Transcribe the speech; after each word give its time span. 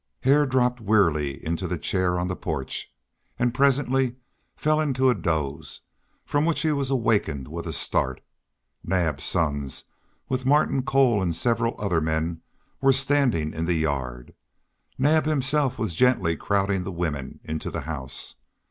Hare 0.21 0.47
dropped 0.47 0.81
wearily 0.81 1.45
into 1.45 1.67
the 1.67 1.77
chair 1.77 2.19
on 2.19 2.27
the 2.27 2.35
porch; 2.35 2.91
and 3.37 3.53
presently 3.53 4.15
fell 4.55 4.79
into 4.79 5.11
a 5.11 5.13
doze, 5.13 5.81
from 6.25 6.43
which 6.43 6.61
he 6.61 6.69
awakened 6.69 7.47
with 7.47 7.67
a 7.67 7.71
start. 7.71 8.19
Naab's 8.83 9.23
sons, 9.23 9.83
with 10.27 10.43
Martin 10.43 10.81
Cole 10.81 11.21
and 11.21 11.35
several 11.35 11.75
other 11.77 12.01
men, 12.01 12.41
were 12.81 12.91
standing 12.91 13.53
in 13.53 13.65
the 13.65 13.75
yard. 13.75 14.33
Naab 14.97 15.27
himself 15.27 15.77
was 15.77 15.93
gently 15.93 16.35
crowding 16.35 16.83
the 16.83 16.91
women 16.91 17.39
into 17.43 17.69
the 17.69 17.81
house. 17.81 18.33